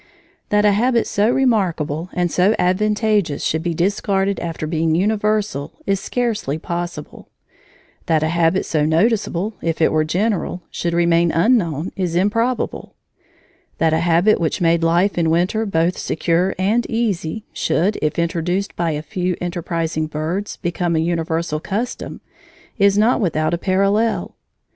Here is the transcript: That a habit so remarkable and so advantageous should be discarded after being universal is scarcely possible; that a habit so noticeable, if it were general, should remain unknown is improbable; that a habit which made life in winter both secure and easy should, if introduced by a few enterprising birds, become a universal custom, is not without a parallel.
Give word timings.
That 0.49 0.65
a 0.65 0.71
habit 0.71 1.05
so 1.05 1.29
remarkable 1.29 2.09
and 2.13 2.31
so 2.31 2.55
advantageous 2.57 3.43
should 3.43 3.61
be 3.61 3.75
discarded 3.75 4.39
after 4.39 4.65
being 4.65 4.95
universal 4.95 5.73
is 5.85 5.99
scarcely 5.99 6.57
possible; 6.57 7.29
that 8.07 8.23
a 8.23 8.29
habit 8.29 8.65
so 8.65 8.83
noticeable, 8.83 9.57
if 9.61 9.79
it 9.79 9.91
were 9.91 10.03
general, 10.03 10.63
should 10.71 10.95
remain 10.95 11.31
unknown 11.31 11.91
is 11.95 12.15
improbable; 12.15 12.95
that 13.77 13.93
a 13.93 13.99
habit 13.99 14.39
which 14.39 14.59
made 14.59 14.81
life 14.83 15.19
in 15.19 15.29
winter 15.29 15.67
both 15.67 15.99
secure 15.99 16.55
and 16.57 16.89
easy 16.89 17.45
should, 17.53 17.99
if 18.01 18.17
introduced 18.17 18.75
by 18.75 18.89
a 18.93 19.03
few 19.03 19.35
enterprising 19.39 20.07
birds, 20.07 20.57
become 20.57 20.95
a 20.95 20.99
universal 20.99 21.59
custom, 21.59 22.21
is 22.79 22.97
not 22.97 23.21
without 23.21 23.53
a 23.53 23.57
parallel. 23.59 24.33